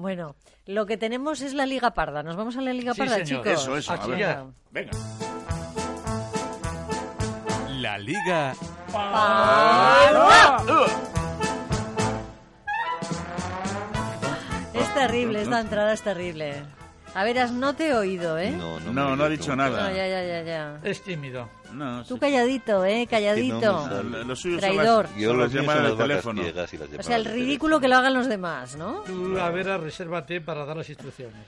Bueno, 0.00 0.34
lo 0.66 0.86
que 0.86 0.96
tenemos 0.96 1.42
es 1.42 1.52
la 1.52 1.66
Liga 1.66 1.90
Parda. 1.92 2.22
Nos 2.22 2.34
vamos 2.36 2.56
a 2.56 2.62
la 2.62 2.72
Liga 2.72 2.94
Sí, 2.94 3.00
Parda, 3.00 3.16
señor. 3.24 3.44
chicos. 3.44 3.60
Eso, 3.62 3.76
eso, 3.76 3.92
a 3.92 3.96
Aquí 3.96 4.10
ver. 4.10 4.18
ya. 4.18 4.46
Venga. 4.70 4.90
La 7.80 7.98
Liga 7.98 8.54
Es 14.74 14.94
terrible, 14.94 15.42
esta 15.42 15.60
entrada 15.60 15.92
es 15.92 16.02
terrible. 16.02 16.62
A 17.14 17.24
veras, 17.24 17.50
no 17.52 17.74
te 17.74 17.88
he 17.88 17.94
oído, 17.94 18.38
¿eh? 18.38 18.52
No, 18.52 18.78
no, 18.80 18.92
No, 18.92 19.16
no 19.16 19.24
ha 19.24 19.28
dicho 19.28 19.54
nada. 19.56 19.82
No, 19.90 19.96
ya, 19.96 20.06
ya, 20.06 20.22
ya, 20.22 20.42
ya. 20.42 20.80
Es 20.84 21.02
tímido. 21.02 21.48
No, 21.72 22.04
Tú 22.04 22.14
sí. 22.14 22.20
calladito, 22.20 22.84
¿eh? 22.84 23.06
Calladito. 23.08 23.60
no 23.60 23.82
me 23.84 23.88
sale. 23.88 24.10
Lo, 24.10 24.24
lo 24.24 24.36
suyo 24.36 24.58
Traidor. 24.58 25.06
son 25.06 25.12
las, 25.14 25.22
Yo 25.22 25.34
las 25.34 25.52
llamadas 25.52 25.82
las 25.82 25.92
vacas 25.92 26.08
teléfono. 26.08 26.42
las 26.42 26.98
o 26.98 27.02
sea, 27.02 27.16
el 27.16 27.24
ridículo 27.24 27.80
que 27.80 27.88
lo 27.88 27.96
hagan 27.96 28.14
los 28.14 28.28
demás, 28.28 28.76
¿no? 28.76 29.02
Tú, 29.02 29.38
a 29.38 29.50
ver, 29.50 29.66
resérvate 29.80 30.40
para 30.40 30.64
dar 30.64 30.76
las 30.76 30.88
instrucciones. 30.88 31.46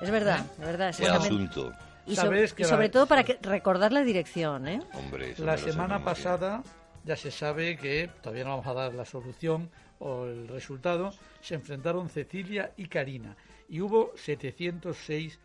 Es 0.00 0.10
verdad, 0.10 0.44
es 0.58 0.66
verdad. 0.66 0.94
El 0.98 1.10
asunto, 1.10 1.72
Y, 2.06 2.16
so- 2.16 2.22
Sabes 2.22 2.52
y 2.52 2.54
que 2.56 2.64
sobre 2.64 2.86
la- 2.86 2.90
todo 2.92 3.06
para 3.06 3.24
que, 3.24 3.38
recordar 3.42 3.92
la 3.92 4.02
dirección, 4.02 4.66
¿eh? 4.68 4.82
hombre. 4.94 5.34
La 5.38 5.56
semana 5.58 6.02
pasada 6.02 6.62
ya 7.04 7.16
se 7.16 7.30
sabe 7.30 7.76
que, 7.76 8.10
todavía 8.22 8.44
no 8.44 8.50
vamos 8.50 8.66
a 8.66 8.74
dar 8.74 8.94
la 8.94 9.04
solución 9.04 9.70
o 9.98 10.24
el 10.26 10.48
resultado, 10.48 11.12
se 11.42 11.54
enfrentaron 11.54 12.08
Cecilia 12.08 12.72
y 12.76 12.86
Karina 12.88 13.36
y 13.68 13.80
hubo 13.80 14.12
706 14.16 15.38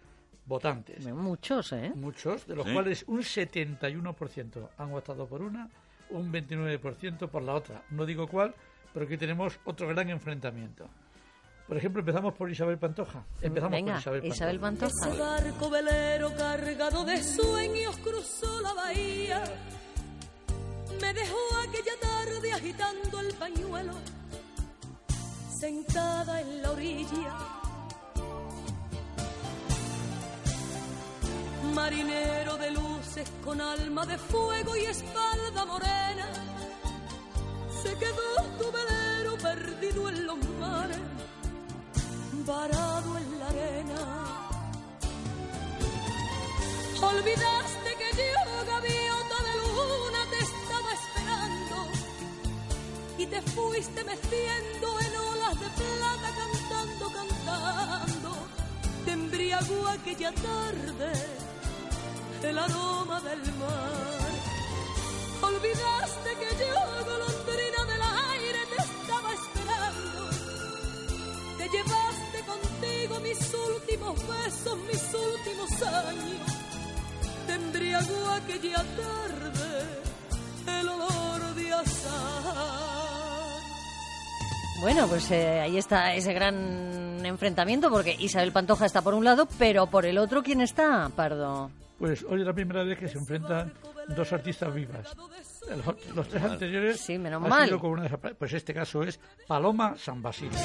votantes. 0.46 1.06
Muchos, 1.06 1.72
¿eh? 1.74 1.92
Muchos, 1.96 2.46
de 2.48 2.56
los 2.56 2.66
Sí. 2.66 2.74
cuales 2.74 3.04
un 3.08 3.22
71% 3.24 4.70
han 4.78 4.92
votado 4.92 5.26
por 5.28 5.42
una, 5.42 5.70
un 6.10 6.32
29% 6.32 7.28
por 7.30 7.42
la 7.44 7.54
otra. 7.54 7.84
No 7.92 8.06
digo 8.06 8.28
cuál, 8.28 8.54
pero 8.94 9.06
aquí 9.06 9.18
tenemos 9.18 9.60
otro 9.66 9.88
gran 9.88 10.10
enfrentamiento. 10.10 10.88
Por 11.68 11.78
ejemplo, 11.78 12.00
empezamos 12.02 12.34
por 12.36 12.50
Isabel 12.52 12.78
Pantoja. 12.78 13.26
Empezamos 13.42 13.72
Venga, 13.72 13.94
por 13.94 14.00
Isabel 14.02 14.22
Pantoja. 14.22 14.36
Isabel 14.36 14.60
Pantoja. 14.60 15.10
Ese 15.10 15.20
barco 15.20 15.70
velero 15.72 16.36
cargado 16.36 17.04
de 17.06 17.24
sueños 17.24 17.98
cruzó 17.98 18.62
la 18.62 18.74
bahía. 18.74 19.44
Me 21.02 21.12
dejó 21.14 21.38
aquella 21.68 22.00
tarde 22.00 22.54
agitando 22.54 23.20
el 23.20 23.34
pañuelo, 23.34 23.94
sentada 25.60 26.40
en 26.42 26.62
la 26.62 26.72
orilla. 26.72 27.34
Marinero 31.76 32.56
de 32.56 32.72
luces 32.72 33.30
con 33.44 33.60
alma 33.60 34.06
de 34.06 34.18
fuego 34.18 34.78
y 34.78 34.86
espalda 34.86 35.66
morena, 35.66 36.28
se 37.84 37.94
quedó 37.98 38.32
tu 38.58 38.72
velero 38.72 39.38
perdido 39.38 40.08
en 40.08 40.26
los 40.26 40.38
mares, 40.58 41.02
varado 42.46 43.18
en 43.18 43.40
la 43.40 43.48
arena. 43.48 44.00
Olvidaste 47.02 47.90
que 48.00 48.10
yo, 48.24 48.66
gaviota 48.72 49.38
de 49.48 49.54
luna, 49.62 50.22
te 50.32 50.40
estaba 50.50 50.90
esperando 51.02 51.78
y 53.18 53.26
te 53.26 53.42
fuiste 53.42 54.02
meciendo 54.06 55.00
en 55.02 55.14
olas 55.18 55.60
de 55.60 55.70
plata, 55.82 56.30
cantando, 56.40 57.06
cantando. 57.12 58.30
Te 59.04 59.12
embriagó 59.12 59.88
aquella 59.90 60.32
tarde 60.32 61.45
el 62.50 62.58
aroma 62.58 63.22
del 63.22 63.42
mar. 63.60 64.32
Olvidaste 65.42 66.30
que 66.42 66.50
yo, 66.62 66.76
golondrina 67.12 67.82
del 67.92 68.04
aire, 68.34 68.60
te 68.72 68.82
estaba 68.82 69.30
esperando. 69.34 70.22
Te 71.58 71.70
llevaste 71.70 72.40
contigo 72.46 73.20
mis 73.22 73.54
últimos 73.54 74.16
besos, 74.28 74.78
mis 74.92 75.04
últimos 75.14 75.72
años. 75.82 76.48
Te 77.48 77.54
embriagó 77.54 78.30
aquella 78.30 78.84
tarde 79.02 80.80
el 80.80 80.88
olor 80.90 81.56
de 81.56 81.74
azahar. 81.74 82.66
Bueno, 84.82 85.08
pues 85.08 85.32
eh, 85.32 85.62
ahí 85.62 85.78
está 85.78 86.14
ese 86.14 86.34
gran 86.34 87.26
enfrentamiento 87.26 87.90
porque 87.90 88.16
Isabel 88.20 88.52
Pantoja 88.52 88.86
está 88.86 89.02
por 89.02 89.14
un 89.14 89.24
lado, 89.24 89.48
pero 89.58 89.88
por 89.88 90.06
el 90.06 90.18
otro, 90.18 90.44
¿quién 90.44 90.62
está, 90.62 91.10
Pardo? 91.16 91.72
Pues 91.98 92.26
hoy 92.28 92.42
es 92.42 92.46
la 92.48 92.54
primera 92.54 92.84
vez 92.84 92.98
que 93.00 93.08
se 93.08 93.18
enfrentan 93.18 93.74
dos 94.16 94.32
artistas 94.34 94.74
vivas. 94.74 95.16
Los, 95.86 96.16
los 96.16 96.28
tres 96.28 96.44
anteriores 96.44 97.00
Sí, 97.00 97.18
menos 97.18 97.42
mal. 97.42 97.66
sido 97.66 97.80
con 97.80 97.92
una 97.92 98.08
Pues 98.08 98.54
este 98.54 98.74
caso 98.74 99.02
es 99.04 99.20
Paloma 99.48 99.96
San 99.98 100.22
Basilio. 100.22 100.60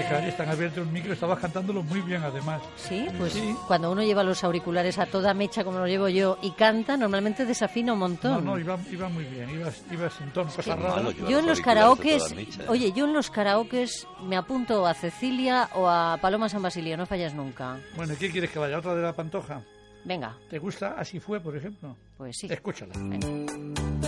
Están 0.00 0.48
abiertos 0.48 0.86
un 0.86 0.92
micro, 0.92 1.12
estabas 1.12 1.38
cantándolo 1.38 1.82
muy 1.82 2.00
bien 2.02 2.22
además. 2.22 2.62
Sí, 2.76 3.06
pues 3.18 3.32
Sí. 3.32 3.54
cuando 3.66 3.90
uno 3.92 4.02
lleva 4.02 4.22
los 4.24 4.42
auriculares 4.44 4.98
a 4.98 5.06
toda 5.06 5.34
mecha 5.34 5.64
como 5.64 5.78
lo 5.78 5.86
llevo 5.86 6.08
yo 6.08 6.38
y 6.42 6.50
canta, 6.52 6.96
normalmente 6.96 7.44
desafina 7.44 7.92
un 7.92 7.98
No, 8.00 8.08
montón. 8.08 8.44
no, 8.44 8.58
iba, 8.58 8.78
iba 8.90 9.08
muy 9.08 9.24
bien, 9.24 9.50
ibas, 9.50 9.82
ibas 9.90 10.20
en 10.20 10.30
tono, 10.32 10.50
cosa 10.50 10.76
malo 10.76 10.96
rara. 11.12 11.28
Yo 11.28 11.38
en 11.38 11.46
los 11.46 11.60
karaokes, 11.60 12.32
¿eh? 12.32 12.46
oye, 12.68 12.92
yo 12.92 13.04
en 13.04 13.12
los 13.12 13.30
karaokes 13.30 14.06
me 14.22 14.36
apunto 14.36 14.86
a 14.86 14.94
Cecilia 14.94 15.68
o 15.74 15.88
a 15.88 16.18
Paloma 16.20 16.48
San 16.48 16.62
Basilio, 16.62 16.96
no 16.96 17.06
fallas 17.06 17.34
nunca. 17.34 17.78
Bueno, 17.96 18.14
¿qué 18.18 18.30
quieres 18.30 18.50
que 18.50 18.58
vaya? 18.58 18.78
¿Otra 18.78 18.94
de 18.94 19.02
la 19.02 19.12
Pantoja? 19.12 19.62
Venga, 20.04 20.36
¿Te 20.50 20.58
gusta? 20.58 20.96
Así 20.98 21.20
fue, 21.20 21.38
por 21.40 21.56
ejemplo. 21.56 21.96
pues 22.16 22.36
sí. 22.36 22.48
Escúchala. 22.50 22.92
Perdona 22.94 24.01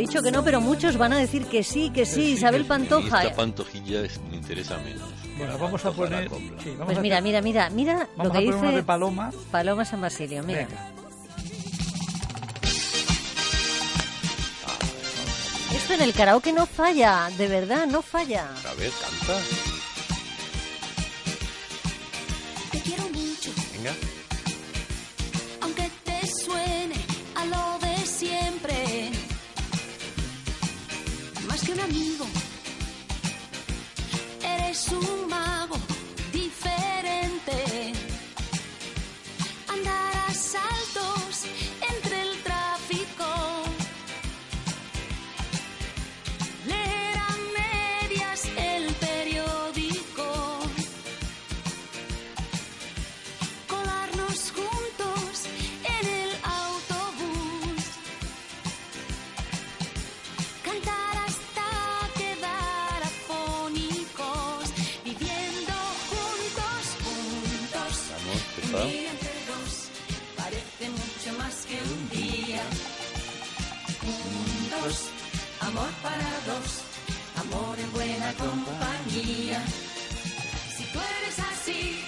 dicho 0.00 0.22
que 0.22 0.30
no, 0.32 0.42
pero 0.44 0.60
muchos 0.60 0.96
van 0.96 1.12
a 1.12 1.18
decir 1.18 1.46
que 1.46 1.62
sí, 1.62 1.90
que 1.90 2.04
sí. 2.06 2.32
Isabel 2.32 2.64
Pantoja. 2.66 3.22
Esta 3.24 3.36
pantojilla 3.36 4.00
es- 4.02 4.20
me 4.30 4.36
interesa 4.36 4.76
menos. 4.78 5.08
Bueno, 5.38 5.56
vamos 5.58 5.84
a 5.84 5.90
poner. 5.92 6.28
sí, 6.28 6.70
vamos 6.72 6.86
Pues 6.86 6.98
a 6.98 7.00
mira, 7.00 7.16
hacer- 7.16 7.22
mira, 7.24 7.40
mira, 7.42 7.70
mira 7.70 7.94
lo 7.98 8.08
Vamos 8.16 8.32
que 8.32 8.38
a 8.38 8.40
poner 8.40 8.54
una 8.54 8.66
de 8.68 8.72
dice 8.76 8.82
Paloma. 8.84 9.32
Paloma 9.50 9.84
San 9.84 10.00
Basilio. 10.00 10.42
Mira. 10.42 10.66
Venga. 10.66 10.90
Esto 15.74 15.94
en 15.94 16.00
el 16.02 16.12
karaoke 16.12 16.52
no 16.52 16.66
falla, 16.66 17.30
de 17.38 17.46
verdad, 17.46 17.86
no 17.86 18.02
falla. 18.02 18.48
A 18.68 18.74
ver, 18.74 18.90
canta. 18.90 19.40
Te 22.72 22.80
quiero 22.80 23.02
mucho, 23.04 23.50
Venga. 23.74 23.92
Dos 68.70 69.90
parece 70.36 70.90
mucho 70.90 71.38
más 71.38 71.66
que 71.66 71.74
un 71.74 72.08
día. 72.10 72.62
Juntos, 74.00 75.08
amor 75.60 75.88
para 76.00 76.30
dos, 76.46 76.82
amor 77.36 77.76
en 77.80 77.92
buena 77.92 78.32
compañía. 78.34 79.60
Si 80.76 80.84
tú 80.84 81.00
eres 81.18 81.38
así, 81.52 82.00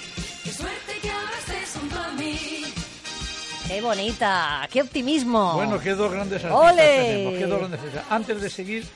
qué 0.44 0.52
suerte 0.52 0.98
que 1.02 1.10
ahora 1.10 1.38
estés 1.40 1.80
junto 1.80 1.98
a 1.98 2.12
mí. 2.12 2.64
¡Qué 3.66 3.80
bonita! 3.80 4.68
¡Qué 4.70 4.82
optimismo! 4.82 5.54
Bueno, 5.54 5.80
qué 5.80 5.94
dos 5.94 6.12
grandes 6.12 6.44
artistas 6.44 6.72
¡Ole! 6.72 6.82
tenemos. 6.82 7.34
Qué 7.38 7.46
dos 7.46 7.58
grandes 7.58 7.80
artistas. 7.80 8.04
Antes 8.08 8.40
de 8.40 8.50
seguir, 8.50 8.86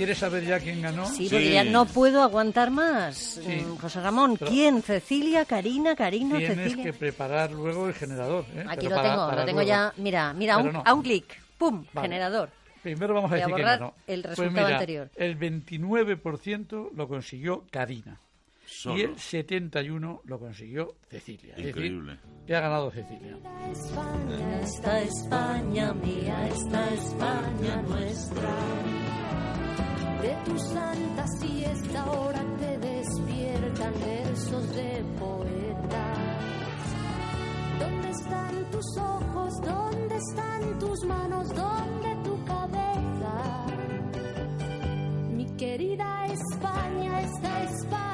¿quieres 0.00 0.18
saber 0.18 0.44
ya 0.44 0.58
quién 0.58 0.80
ganó? 0.82 1.06
Sí, 1.06 1.28
porque 1.30 1.52
ya 1.52 1.64
no 1.64 1.84
puedo 1.84 2.22
aguantar 2.22 2.70
más. 2.70 3.16
Sí. 3.16 3.62
Mm, 3.66 3.76
José 3.76 4.00
Ramón, 4.00 4.36
Pero- 4.38 4.50
¿quién? 4.50 4.82
Cecilia, 4.82 5.44
Karina, 5.44 5.94
Karina, 5.94 6.38
Tienes 6.38 6.56
Cecilia. 6.56 6.84
que 6.84 6.92
preparar 6.92 7.50
luego 7.52 7.86
el 7.88 7.94
generador. 7.94 8.44
¿eh? 8.54 8.64
Aquí 8.68 8.86
Pero 8.86 8.90
lo 8.90 8.96
para- 8.96 9.08
tengo, 9.10 9.26
para 9.28 9.40
lo 9.42 9.46
tengo 9.46 9.58
luego. 9.60 9.68
ya. 9.68 9.92
Mira, 9.98 10.32
mira, 10.32 10.56
Pero 10.56 10.68
un, 10.68 10.72
no. 10.74 10.82
a 10.86 10.94
un 10.94 11.02
clic. 11.02 11.24
¡Pum! 11.58 11.84
Vale. 11.92 12.08
Generador. 12.08 12.50
Primero 12.82 13.12
vamos 13.12 13.30
a 13.30 13.34
Voy 13.34 13.40
a 13.42 13.44
decir 13.44 13.54
quién 13.54 13.64
borrar 13.66 13.78
ganó. 13.80 13.94
el 14.06 14.22
Pues 14.22 14.38
resultado 14.38 14.66
mira, 14.66 14.76
anterior. 14.78 15.10
El 15.16 15.36
29% 15.38 16.90
lo 16.96 17.08
consiguió 17.08 17.64
Karina. 17.70 18.18
Solo. 18.66 18.98
Y 18.98 19.02
el 19.02 19.16
71% 19.16 20.22
lo 20.24 20.38
consiguió 20.38 20.94
Cecilia. 21.10 21.54
Increíble. 21.58 22.18
que 22.46 22.54
ha 22.56 22.60
ganado 22.60 22.90
Cecilia. 22.90 23.36
Esta 24.62 25.00
España 25.02 25.92
mía, 25.92 26.48
esta 26.48 26.88
España 26.94 27.82
nuestra. 27.86 28.54
De 30.22 30.36
tu 30.44 30.58
santa 30.58 31.24
siesta 31.40 32.02
ahora 32.02 32.42
te 32.58 32.78
despiertan 32.78 33.92
versos 34.00 34.74
de 34.74 35.02
poetas. 35.18 36.18
¿Dónde 37.78 38.10
están 38.10 38.70
tus 38.70 38.98
ojos? 38.98 39.54
¿Dónde 39.64 40.16
están 40.16 40.78
tus 40.78 41.04
manos? 41.06 41.48
¿Dónde 41.48 42.16
tu 42.22 42.44
cabeza? 42.44 43.66
Mi 45.30 45.46
querida 45.56 46.26
España, 46.26 47.20
esta 47.22 47.62
España 47.64 48.09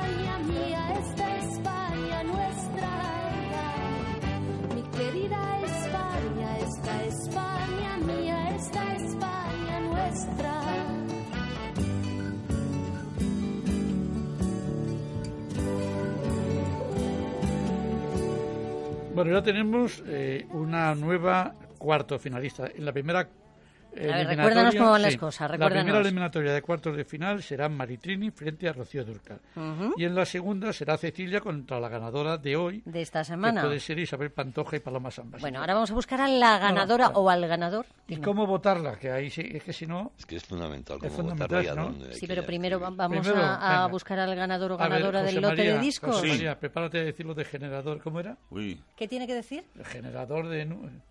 Bueno, 19.16 19.32
ya 19.32 19.42
tenemos 19.42 20.02
eh, 20.06 20.46
una 20.52 20.94
nueva 20.94 21.54
cuarto 21.78 22.18
finalista. 22.18 22.66
En 22.66 22.84
la 22.84 22.92
primera 22.92 23.26
ver, 24.00 24.10
eliminatoria- 24.10 24.36
recuérdanos 24.36 24.74
cómo 24.76 24.90
van 24.90 25.02
las 25.02 25.12
sí, 25.12 25.18
cosas, 25.18 25.40
La 25.42 25.46
primera 25.56 25.68
recuérdanos. 25.74 26.06
eliminatoria 26.06 26.52
de 26.52 26.62
cuartos 26.62 26.96
de 26.96 27.04
final 27.04 27.42
será 27.42 27.68
Maritrini 27.68 28.30
frente 28.30 28.68
a 28.68 28.72
Rocío 28.72 29.04
Durcal. 29.04 29.40
Y 29.96 30.04
en 30.04 30.14
la 30.14 30.24
segunda 30.24 30.72
será 30.72 30.96
Cecilia 30.96 31.40
contra 31.40 31.80
la 31.80 31.88
ganadora 31.88 32.38
de 32.38 32.56
hoy, 32.56 32.82
De 32.84 33.02
esta 33.02 33.20
que 33.20 33.24
semana. 33.26 33.62
puede 33.62 33.80
ser 33.80 33.98
Isabel 33.98 34.30
Pantoja 34.30 34.76
y 34.76 34.80
Paloma 34.80 35.10
Sambas. 35.10 35.40
Bueno, 35.40 35.60
ahora 35.60 35.74
vamos 35.74 35.90
a 35.90 35.94
buscar 35.94 36.20
a 36.20 36.28
la 36.28 36.58
ganadora 36.58 37.08
o 37.08 37.28
al 37.30 37.46
ganador. 37.46 37.86
¿Y 38.08 38.14
Dime. 38.14 38.24
cómo 38.24 38.46
votarla? 38.46 38.98
Que 38.98 39.10
ahí 39.10 39.30
sí, 39.30 39.42
es 39.52 39.62
que 39.64 39.72
si 39.72 39.86
no... 39.86 40.12
Es 40.18 40.26
que 40.26 40.36
es 40.36 40.44
fundamental 40.44 40.96
Es 40.96 41.02
cómo 41.12 41.14
fundamental, 41.30 41.48
votarla 41.48 41.64
y 41.64 41.68
a 41.68 41.74
¿no? 41.74 41.84
dónde 41.90 42.14
Sí, 42.14 42.20
que 42.20 42.26
pero 42.28 42.44
primero 42.44 42.78
va- 42.78 42.90
vamos 42.90 43.18
Primero, 43.26 43.44
a, 43.44 43.86
buscar 43.88 44.18
al 44.20 44.34
ganador 44.36 44.72
o 44.72 44.76
ver, 44.78 44.88
ganadora 44.88 45.22
del 45.22 45.36
lote 45.36 45.56
María, 45.56 45.72
de 45.74 45.78
discos. 45.80 46.14
José 46.16 46.26
Sí. 46.26 46.32
María, 46.32 46.58
prepárate 46.58 46.98
a 47.00 47.04
decir 47.04 47.26
lo 47.26 47.34
de 47.34 47.44
generador. 47.44 48.00
¿Cómo 48.02 48.20
era? 48.20 48.36
Uy. 48.50 48.80
¿Qué 48.96 49.08
tiene 49.08 49.26
que 49.26 49.34
decir? 49.34 49.64
El 49.76 49.84
generador 49.84 50.48
de... 50.48 50.64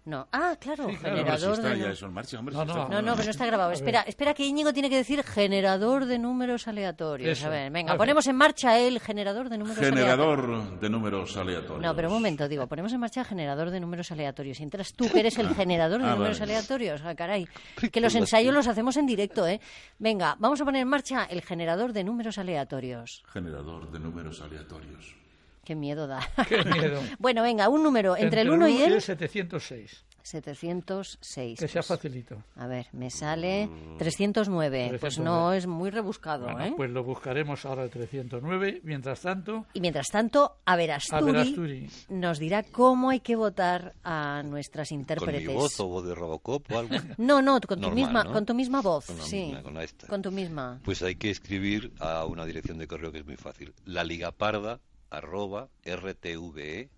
No. 0.06 0.28
Ah, 0.32 0.56
claro, 0.60 0.88
Sí, 0.90 0.96
claro. 0.98 1.18
Hombre, 1.18 1.32
si 1.38 1.42
generador 1.42 1.54
está 1.54 1.70
de... 1.70 1.80
ya 1.80 1.90
eso 1.92 2.06
en 2.06 2.14
marcha, 2.14 2.40
hombre. 2.40 2.56
No, 2.56 2.66
si 2.66 2.75
no. 2.76 2.90
No, 2.90 3.02
no, 3.02 3.14
pero 3.14 3.26
no 3.26 3.32
está 3.32 3.46
grabado. 3.46 3.72
Espera, 3.72 4.02
espera 4.02 4.34
que 4.34 4.46
Íñigo 4.46 4.74
tiene 4.74 4.90
que 4.90 4.98
decir 4.98 5.24
generador 5.24 6.06
de 6.06 6.20
números 6.20 6.68
aleatorios. 6.68 7.38
Eso. 7.38 7.48
A 7.48 7.50
ver, 7.50 7.72
venga, 7.72 7.92
A 7.92 7.94
ver. 7.94 7.98
ponemos 8.00 8.28
en 8.28 8.36
marcha 8.36 8.78
el 8.80 9.00
generador 9.00 9.50
de 9.50 9.58
números 9.58 9.78
aleatorios. 9.80 10.08
Generador 10.08 10.80
de 10.80 10.90
números 10.90 11.38
aleatorios. 11.38 11.82
No, 11.82 11.96
pero 11.96 12.08
un 12.10 12.14
momento, 12.16 12.48
digo, 12.48 12.68
ponemos 12.68 12.92
en 12.94 13.00
marcha 13.00 13.22
el 13.22 13.26
generador 13.28 13.70
de 13.72 13.80
números 13.80 14.12
aleatorios. 14.12 14.60
Y 14.60 14.64
entras 14.64 14.94
tú, 14.94 15.10
que 15.10 15.20
eres 15.22 15.38
el 15.38 15.54
generador 15.56 16.02
de 16.02 16.08
Ah, 16.08 16.16
números 16.16 16.40
vale. 16.40 16.54
aleatorios. 16.54 17.02
Ah, 17.04 17.16
caray. 17.16 17.48
Que 17.92 18.02
los 18.02 18.14
ensayos 18.16 18.54
los 18.54 18.68
hacemos 18.68 18.98
en 18.98 19.06
directo, 19.06 19.48
¿eh? 19.48 19.60
Venga, 20.00 20.36
vamos 20.40 20.60
a 20.62 20.66
poner 20.66 20.82
en 20.82 20.88
marcha 20.88 21.26
el 21.30 21.42
generador 21.42 21.94
de 21.94 22.04
números 22.04 22.38
aleatorios. 22.38 23.24
Generador 23.32 23.92
de 23.92 24.00
números 24.00 24.42
aleatorios. 24.42 25.16
Qué 25.64 25.74
miedo 25.76 26.06
da. 26.08 26.20
Qué 26.48 26.64
miedo. 26.64 27.02
bueno, 27.20 27.42
venga, 27.42 27.70
un 27.70 27.82
número 27.84 28.16
entre, 28.16 28.42
el 28.42 28.50
1 28.52 28.68
y 28.68 28.82
el 28.84 29.02
706. 29.02 30.04
706. 30.26 31.60
Que 31.60 31.68
sea 31.68 31.82
pues. 31.82 31.88
facilito. 31.88 32.44
A 32.56 32.68
ver, 32.68 32.88
me 32.94 33.10
sale 33.10 33.70
309. 33.98 34.88
Pues 34.90 35.00
309. 35.16 35.24
no 35.24 35.54
es 35.54 35.68
muy 35.68 35.90
rebuscado, 35.90 36.46
Bueno, 36.46 36.66
¿eh? 36.66 36.74
pues 36.76 36.90
lo 36.92 37.04
buscaremos 37.04 37.66
ahora 37.66 37.84
el 37.84 37.90
309. 37.90 38.82
Mientras 38.84 39.22
tanto, 39.22 39.66
Y 39.74 39.82
mientras 39.82 40.08
tanto, 40.08 40.58
Averasturi, 40.66 41.30
Averasturi. 41.30 41.90
nos 42.10 42.40
dirá 42.40 42.64
cómo 42.64 43.10
hay 43.10 43.20
que 43.20 43.36
votar 43.36 43.94
a 44.04 44.44
nuestras 44.44 44.90
Con 44.90 44.98
mi 44.98 45.02
intérpretes. 45.02 45.54
voz 45.54 45.80
o 45.80 45.88
voz 45.88 46.06
de 46.08 46.16
Robocop 46.16 46.72
o 46.72 46.80
algo. 46.80 46.96
No, 47.18 47.42
no, 47.42 47.60
con 47.62 47.78
tu 47.80 47.88
Normal, 47.88 47.96
misma, 47.96 48.24
¿no? 48.24 48.34
con 48.34 48.46
tu 48.46 48.54
misma 48.54 48.82
voz, 48.82 49.06
Con 49.08 49.22
sí. 49.22 49.46
misma, 49.46 49.64
con 49.64 49.78
esta. 49.78 50.08
Con 50.08 50.22
tu 50.22 50.32
misma. 50.32 50.80
Pues 50.84 51.02
hay 51.04 51.16
que 51.16 51.30
escribir 51.30 51.92
a 52.00 52.26
una 52.26 52.46
dirección 52.46 52.78
de 52.78 52.88
correo 52.88 53.12
que 53.12 53.20
es 53.20 53.26
muy 53.26 53.38
fácil. 53.38 53.74
La 53.86 54.04
ligaparda 54.04 54.80
arroba 55.10 55.70
rtve 55.86 56.90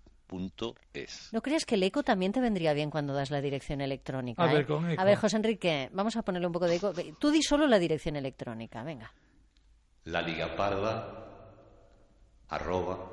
es. 0.92 1.28
¿No 1.32 1.40
crees 1.42 1.64
que 1.64 1.76
el 1.76 1.82
eco 1.82 2.02
también 2.02 2.32
te 2.32 2.40
vendría 2.40 2.72
bien 2.74 2.90
cuando 2.90 3.12
das 3.14 3.30
la 3.30 3.40
dirección 3.40 3.80
electrónica? 3.80 4.42
A 4.42 4.46
ver, 4.52 4.62
eh? 4.62 4.66
con 4.66 4.90
eco. 4.90 5.00
A 5.00 5.04
ver, 5.04 5.16
José 5.16 5.36
Enrique, 5.36 5.88
vamos 5.92 6.16
a 6.16 6.22
ponerle 6.22 6.46
un 6.46 6.52
poco 6.52 6.66
de 6.66 6.76
eco. 6.76 6.92
Tú 7.18 7.30
di 7.30 7.42
solo 7.42 7.66
la 7.66 7.78
dirección 7.78 8.16
electrónica, 8.16 8.82
venga. 8.82 9.12
La 10.04 10.22
ligaparda 10.22 11.24
arroba 12.48 13.10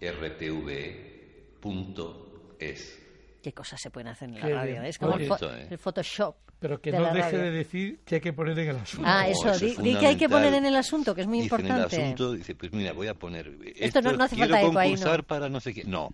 rtve 0.00 1.56
punto 1.60 2.56
es. 2.58 3.02
Qué 3.42 3.52
cosas 3.52 3.80
se 3.80 3.90
pueden 3.90 4.08
hacer 4.08 4.28
en 4.28 4.34
la 4.40 4.46
Qué 4.46 4.54
radio. 4.54 4.72
bien. 4.72 4.84
Es 4.86 4.98
como 4.98 5.12
el, 5.14 5.20
Oye. 5.20 5.28
fo- 5.28 5.34
Esto, 5.34 5.54
¿eh? 5.56 5.68
el 5.70 5.78
Photoshop. 5.78 6.36
pero 6.58 6.80
que 6.80 6.90
de 6.90 6.98
no 6.98 7.04
deje 7.12 7.20
radio. 7.22 7.38
de 7.42 7.50
decir 7.52 8.00
que 8.04 8.16
hay 8.16 8.20
que 8.20 8.32
poner 8.32 8.58
en 8.58 8.68
el 8.70 8.76
asunto. 8.76 9.06
Ah, 9.08 9.22
No, 9.24 9.28
eso, 9.52 9.64
di, 9.64 9.70
es 9.72 9.78
di 9.82 9.94
que 9.96 10.06
hay 10.06 10.16
que 10.16 10.28
poner 10.28 10.52
en 10.54 10.66
el 10.66 10.74
asunto, 10.74 11.14
que 11.14 11.20
es 11.20 11.26
muy 11.28 11.42
Dice 11.42 11.54
en 11.54 11.60
el 11.60 11.66
importante. 11.66 12.02
asunto, 12.02 12.32
dice, 12.32 12.54
pues 12.56 12.72
mira, 12.72 12.92
voy 12.92 13.06
a 13.06 13.14
poner... 13.14 13.56
Esto 13.76 14.00
no- 14.02 14.12
no 14.14 14.24
hace 14.24 14.36
falta 14.36 14.60
eco 14.62 14.76
ahí, 14.78 14.90
concursar 14.90 15.18
¿no? 15.20 15.26
para 15.26 15.48
no 15.48 15.60
sé 15.60 15.72
qué. 15.74 15.84
No, 15.84 16.10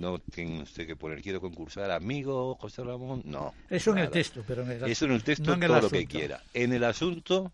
no 0.00 0.18
tiene 0.18 0.62
usted 0.62 0.86
que 0.86 0.96
poner, 0.96 1.20
quiero 1.22 1.40
concursar, 1.40 1.90
amigo 1.90 2.54
José 2.56 2.82
Ramón, 2.82 3.22
no. 3.24 3.54
Eso 3.68 3.90
en 3.92 3.98
el 3.98 4.04
nada. 4.04 4.12
texto, 4.12 4.42
pero 4.46 4.62
en 4.62 4.70
el 4.72 4.84
Eso 4.90 5.04
en 5.04 5.12
el 5.12 5.22
texto, 5.22 5.44
no 5.50 5.54
en 5.54 5.62
el 5.62 5.68
todo 5.68 5.80
lo 5.82 5.90
que 5.90 5.96
asunto. 5.98 6.18
quiera. 6.18 6.42
En 6.54 6.72
el 6.72 6.84
asunto 6.84 7.52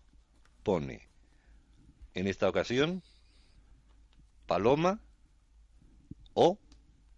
pone, 0.63 1.07
en 2.13 2.27
esta 2.27 2.47
ocasión, 2.49 3.03
Paloma 4.45 4.99
o 6.33 6.57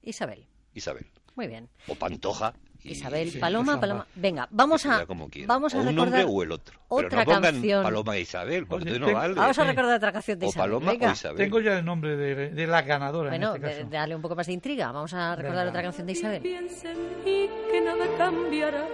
Isabel. 0.01 0.45
Isabel. 0.73 1.05
Muy 1.35 1.47
bien. 1.47 1.69
O 1.87 1.95
Pantoja. 1.95 2.53
Y- 2.83 2.91
Isabel, 2.91 3.29
sí, 3.31 3.39
Paloma, 3.39 3.79
Paloma. 3.79 4.07
Venga, 4.15 4.47
vamos 4.51 4.85
a 4.85 5.05
vamos 5.45 5.73
a 5.73 5.77
o 5.77 5.81
un 5.81 5.87
recordar 5.87 5.93
nombre 5.95 6.23
o 6.23 6.43
el 6.43 6.51
otro. 6.51 6.79
otra 6.87 7.09
Pero 7.25 7.35
no 7.35 7.41
canción. 7.41 7.83
Paloma 7.83 8.15
e 8.17 8.21
Isabel, 8.21 8.65
porque 8.67 8.83
Oye, 8.85 8.95
entonces 8.95 9.13
no 9.15 9.19
vale. 9.21 9.33
Vamos 9.35 9.59
a 9.59 9.63
recordar 9.65 9.97
otra 9.97 10.11
canción 10.13 10.39
de 10.39 10.45
o 10.45 10.49
Isabel. 10.49 10.69
Paloma 10.71 10.91
Venga. 10.91 11.09
o 11.09 11.11
Isabel. 11.13 11.37
Tengo 11.37 11.59
ya 11.59 11.77
el 11.79 11.85
nombre 11.85 12.15
de, 12.17 12.49
de 12.51 12.67
la 12.67 12.81
ganadora 12.83 13.29
Bueno, 13.29 13.49
en 13.49 13.55
este 13.63 13.67
de- 13.67 13.75
caso. 13.81 13.89
dale 13.91 14.15
un 14.15 14.21
poco 14.21 14.35
más 14.35 14.47
de 14.47 14.53
intriga. 14.53 14.91
Vamos 14.91 15.13
a 15.13 15.35
recordar 15.35 15.65
Venga. 15.65 15.69
otra 15.71 15.81
canción 15.83 16.07
de 16.07 16.13
Isabel. 16.13 16.41
Piensa 16.41 16.91
en 16.91 16.97
mí 17.25 17.49
que 17.71 17.81
nada 17.81 18.05
cambiará. 18.17 18.85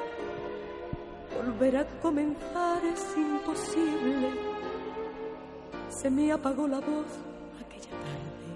Volver 1.35 1.77
a 1.77 1.85
comenzar 2.01 2.81
es 2.85 3.05
imposible. 3.17 4.29
Se 5.89 6.09
me 6.09 6.31
apagó 6.31 6.67
la 6.67 6.79
voz 6.79 7.05
aquella 7.59 7.89
tarde 7.89 8.47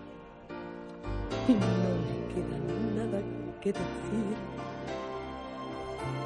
y 1.47 1.53
no 1.53 1.59
le 2.05 2.33
queda 2.33 2.57
nada 3.05 3.21
que 3.61 3.73
decir. 3.73 4.48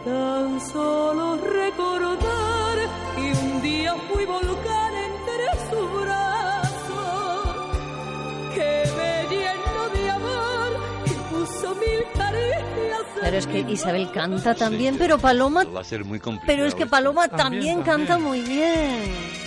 Tan 0.05 0.59
solo 0.59 1.37
recordar 1.37 2.77
que 3.15 3.31
un 3.45 3.61
día 3.61 3.95
fui 4.11 4.25
volcán 4.25 4.93
entre 4.95 5.45
sus 5.69 6.01
brazos, 6.01 7.77
que 8.53 8.83
me 8.97 9.35
llenó 9.35 9.89
de 9.93 10.09
amor 10.11 10.71
y 11.05 11.09
puso 11.33 11.75
mil 11.75 12.03
caricias. 12.17 13.01
Claro, 13.17 13.37
es 13.37 13.47
que 13.47 13.59
Isabel 13.61 14.11
canta 14.11 14.53
también, 14.55 14.95
Sí, 14.95 14.99
pero 14.99 15.17
Paloma 15.17 15.63
Va 15.63 15.79
a 15.81 15.83
ser 15.85 16.03
muy 16.03 16.19
complicado. 16.19 16.47
pero 16.47 16.65
es 16.67 16.75
que. 16.75 16.85
Paloma 16.85 17.29
También, 17.29 17.77
también, 17.81 17.83
también. 17.83 18.07
canta 18.07 18.17
muy 18.17 18.41
bien. 18.41 19.42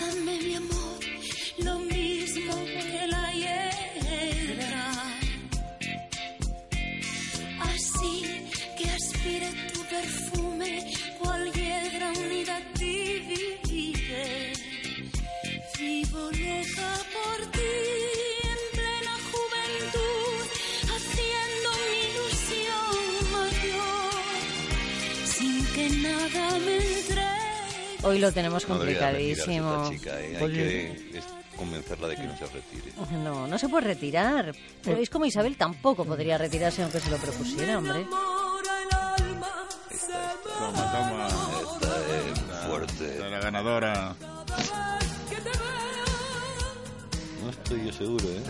Abrázame 0.00 0.38
mi 0.42 0.56
amor, 0.56 0.77
Hoy 28.02 28.18
lo 28.18 28.32
tenemos 28.32 28.64
complicadísimo. 28.64 29.84
esta 29.84 29.90
chica, 29.96 30.20
¿eh? 30.20 30.36
Hay 30.36 30.42
Oye. 30.44 30.54
que 31.10 31.18
es- 31.18 31.24
convencerla 31.56 32.08
de 32.08 32.16
que 32.16 32.22
no 32.22 32.36
se 32.36 32.46
retire. 32.46 32.92
No, 33.24 33.46
no 33.48 33.58
se 33.58 33.68
puede 33.68 33.88
retirar. 33.88 34.54
Pero 34.84 34.98
es 35.00 35.10
como 35.10 35.24
Isabel 35.26 35.56
tampoco 35.56 36.04
podría 36.04 36.38
retirarse 36.38 36.82
aunque 36.82 37.00
se 37.00 37.10
lo 37.10 37.16
propusiera, 37.16 37.78
hombre. 37.78 38.06
Toma, 40.58 40.92
toma. 40.92 41.28
Esta 41.28 42.60
es 42.60 42.66
fuerte. 42.68 43.18
La 43.18 43.38
ganadora. 43.40 44.14
que 45.28 45.36
te 45.36 45.42
vea 45.50 45.58
No 47.42 47.50
estoy 47.50 47.86
yo 47.86 47.92
seguro, 47.92 48.24
¿eh? 48.28 48.42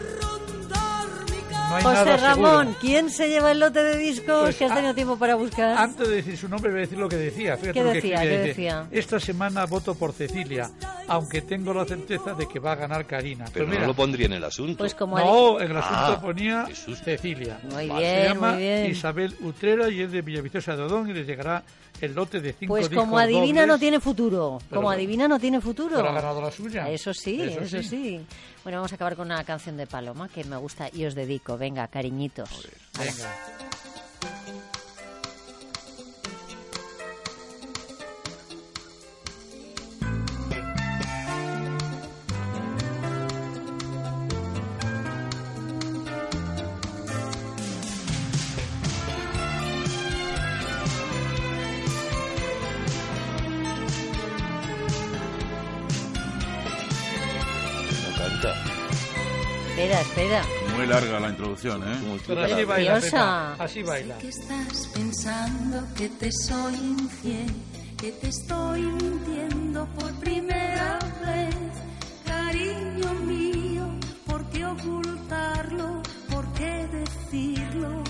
No 1.68 1.74
hay 1.76 1.82
José 1.82 1.94
nada 2.04 2.16
Ramón, 2.16 2.58
seguro. 2.66 2.78
¿quién 2.80 3.10
se 3.10 3.28
lleva 3.28 3.52
el 3.52 3.60
lote 3.60 3.82
de 3.82 3.96
discos 3.98 4.40
Pues, 4.44 4.56
que 4.56 4.64
has 4.64 4.74
tenido 4.74 4.94
tiempo 4.94 5.18
para 5.18 5.34
buscar? 5.34 5.76
Antes 5.76 6.08
de 6.08 6.16
decir 6.16 6.36
su 6.38 6.48
nombre, 6.48 6.70
voy 6.70 6.78
a 6.78 6.80
decir 6.82 6.98
lo 6.98 7.08
que 7.08 7.16
decía. 7.16 7.56
Fíjate 7.56 7.72
¿Qué 7.74 7.82
lo 7.84 7.90
que 7.90 7.94
decía? 7.96 8.14
escribía, 8.14 8.30
¿Qué 8.30 8.38
dice, 8.38 8.48
decía? 8.48 8.86
Esta 8.90 9.20
semana 9.20 9.66
voto 9.66 9.94
por 9.94 10.12
Cecilia, 10.12 10.70
aunque 11.08 11.42
tengo 11.42 11.72
la 11.74 11.84
certeza 11.84 12.34
de 12.34 12.46
que 12.46 12.58
va 12.58 12.72
a 12.72 12.76
ganar 12.76 13.06
Karina. 13.06 13.44
Pero 13.52 13.66
Pues 13.66 13.68
mira, 13.70 13.80
no 13.82 13.86
lo 13.88 13.94
pondría 13.94 14.26
en 14.26 14.34
el 14.34 14.44
asunto. 14.44 14.78
Pues 14.78 14.94
como 14.94 15.18
no, 15.18 15.60
en 15.60 15.70
el 15.70 15.76
asunto 15.76 15.96
Ah, 15.98 16.20
ponía 16.20 16.66
Jesús. 16.66 16.98
Cecilia. 17.02 17.58
Muy 17.64 17.86
Se 17.88 17.94
bien, 17.98 18.24
llama 18.28 18.52
muy 18.52 18.62
bien. 18.62 18.86
Isabel 18.90 19.34
Utrera 19.40 19.88
y 19.88 20.02
es 20.02 20.12
de 20.12 20.22
Villaviciosa 20.22 20.76
de 20.76 20.82
Odón 20.82 21.10
y 21.10 21.12
le 21.14 21.24
llegará 21.24 21.62
el 22.00 22.14
lote 22.14 22.40
de 22.40 22.52
cinco 22.52 22.74
Pues 22.74 22.88
como 22.88 23.18
adivina 23.18 23.62
dobles. 23.62 23.66
no 23.66 23.78
tiene 23.78 24.00
futuro. 24.00 24.58
Pero- 24.68 24.80
Como 24.80 24.90
adivina 24.90 25.26
no 25.26 25.38
tiene 25.40 25.60
futuro. 25.60 25.96
Pero 25.96 26.08
ha 26.10 26.12
ganado 26.12 26.40
la 26.40 26.50
suya. 26.50 26.88
Eso 26.90 27.12
sí, 27.12 27.40
eso, 27.42 27.60
Eso 27.60 27.78
sí. 27.82 27.88
sí. 27.88 28.20
Bueno, 28.62 28.78
vamos 28.78 28.92
a 28.92 28.94
acabar 28.94 29.16
con 29.16 29.26
una 29.26 29.42
canción 29.44 29.76
de 29.76 29.86
Paloma 29.86 30.28
que 30.28 30.44
me 30.44 30.56
gusta 30.56 30.88
y 30.92 31.04
os 31.06 31.14
dedico. 31.14 31.56
Venga, 31.58 31.88
cariñitos. 31.88 32.68
Venga. 32.98 33.34
Espera, 60.00 60.40
espera. 60.42 60.76
Muy 60.76 60.86
larga 60.86 61.20
la 61.20 61.28
introducción, 61.30 61.82
¿eh? 61.82 62.20
Para 62.26 62.44
así 62.44 62.64
baila. 62.64 63.00
Pepa, 63.00 63.54
así 63.58 63.82
baila. 63.82 64.18
Que 64.18 64.28
estás 64.28 64.86
pensando 64.94 65.82
que 65.96 66.08
te 66.08 66.30
soy 66.30 66.74
infiel, 66.74 67.52
que 67.96 68.12
te 68.12 68.28
estoy 68.28 68.82
mintiendo 68.82 69.86
por 69.98 70.12
primera 70.20 70.98
vez. 71.26 71.56
Cariño 72.24 73.12
mío, 73.26 73.88
¿por 74.26 74.48
qué 74.50 74.64
ocultarlo? 74.66 76.02
¿Por 76.30 76.52
qué 76.52 76.88
decirlo? 76.92 78.04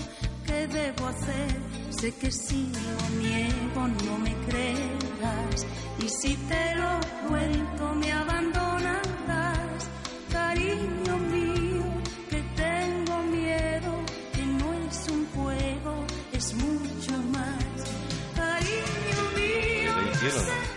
¿Qué 0.45 0.67
debo 0.67 1.07
hacer? 1.07 1.55
Sé 1.89 2.13
que 2.15 2.31
si 2.31 2.71
lo 2.71 3.19
niego 3.19 3.87
no 4.05 4.17
me 4.19 4.35
creerás. 4.47 5.65
Y 5.99 6.07
si 6.07 6.35
te 6.35 6.75
lo 6.75 7.27
cuento 7.27 7.95
me 7.95 8.11
abandonarás. 8.11 9.89
Cariño 10.31 11.08
¿Qué 20.29 20.37
hicieron? 20.37 20.69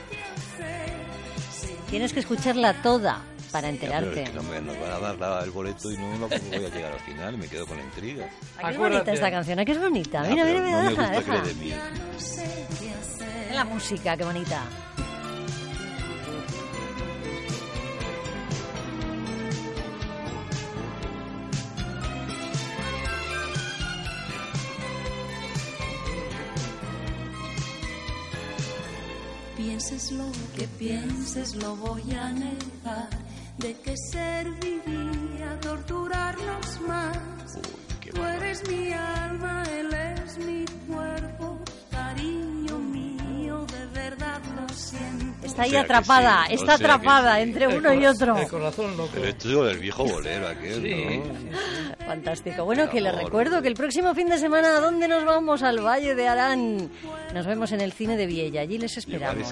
Tienes 1.90 2.12
que 2.12 2.20
escucharla 2.20 2.74
toda 2.82 3.20
para 3.50 3.68
Ya, 3.68 3.74
enterarte. 3.74 4.22
es 4.22 4.30
que 4.30 4.34
no 4.36 4.42
me, 4.44 4.60
nos 4.62 4.78
van 4.80 4.90
a 4.92 4.98
dar 4.98 5.18
la- 5.18 5.40
el 5.44 5.50
boleto 5.50 5.90
y 5.92 5.96
no 5.98 6.16
lo 6.16 6.28
voy 6.28 6.38
a 6.64 6.68
llegar 6.70 6.92
al 6.92 7.00
final. 7.00 7.36
Me 7.36 7.46
quedo 7.48 7.66
con 7.66 7.76
la 7.76 7.84
intriga. 7.84 8.24
Ay, 8.24 8.30
qué 8.30 8.58
Acuérdate. 8.74 8.80
bonita 8.94 9.12
esta 9.12 9.30
canción, 9.30 9.58
¿a 9.58 9.64
qué 9.66 9.72
es 9.72 9.78
bonita? 9.80 10.22
Ya, 10.22 10.30
Mira, 10.30 10.44
mira, 10.44 10.56
pero 10.56 10.64
mira, 10.64 10.76
no 10.78 10.84
me 10.84 10.90
deja, 10.90 11.06
que 11.24 11.32
le 11.32 11.38
no 11.38 11.44
qué. 11.44 11.76
La 13.54 13.64
música, 13.64 14.16
qué 14.16 14.24
bonita. 14.24 14.62
Pienses 29.82 30.12
lo 30.12 30.30
que 30.56 30.68
pienses, 30.78 31.56
lo 31.56 31.74
voy 31.74 32.14
a 32.14 32.30
negar. 32.30 33.10
¿De 33.58 33.74
qué 33.80 33.96
serviría 34.12 35.58
torturarnos 35.60 36.80
más? 36.86 37.18
Tú 38.14 38.22
eres 38.22 38.62
mi 38.68 38.92
alma, 38.92 39.61
Está 45.52 45.62
ahí 45.62 45.68
O 45.68 45.72
sea 45.72 45.80
que 45.80 45.92
atrapada, 45.92 46.44
sí, 46.46 46.52
o 46.52 46.54
está 46.56 46.66
sea 46.78 46.86
atrapada 46.86 47.36
sí. 47.36 47.42
entre 47.42 47.64
El 47.66 47.76
uno 47.78 47.92
y 47.94 48.06
otro. 48.06 48.36
El 48.38 48.48
corazón 48.48 48.96
loco. 48.96 49.10
Pero 49.14 49.26
esto 49.26 49.48
es 49.66 49.68
del 49.72 49.78
viejo 49.78 50.04
bolero 50.04 50.48
aquel, 50.48 50.82
Sí. 50.82 51.18
¿no? 51.18 52.06
Fantástico. 52.06 52.64
Bueno, 52.64 52.88
que 52.90 53.00
les 53.00 53.14
recuerdo 53.14 53.62
que 53.62 53.68
el 53.68 53.74
próximo 53.74 54.14
fin 54.14 54.28
de 54.28 54.38
semana, 54.38 54.76
¿a 54.76 54.80
dónde 54.80 55.08
nos 55.08 55.24
vamos? 55.24 55.62
Al 55.62 55.80
Valle 55.80 56.14
de 56.14 56.26
Arán. 56.28 56.90
Nos 57.34 57.46
vemos 57.46 57.70
en 57.72 57.80
el 57.80 57.92
cine 57.92 58.16
de 58.16 58.26
Viella. 58.26 58.60
Allí 58.62 58.78
les 58.78 58.96
esperamos. 58.96 59.48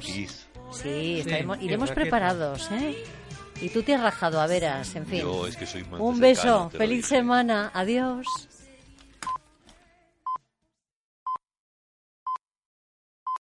Sí, 0.73 1.21
estaremos- 1.21 1.61
iremos 1.61 1.91
preparados, 1.93 2.69
¿eh? 2.73 2.97
Y 3.61 3.69
tú 3.69 3.83
te 3.83 3.95
has 3.95 4.01
rajado 4.01 4.41
a 4.41 4.47
veras, 4.47 4.95
en 4.97 5.07
fin. 5.07 5.21
Yo 5.21 5.47
es 5.47 5.57
que 5.57 5.67
soy 5.67 5.85
más 5.85 6.01
Un 6.01 6.19
beso, 6.19 6.71
feliz 6.71 7.07
semana, 7.07 7.71
adiós. 7.75 8.27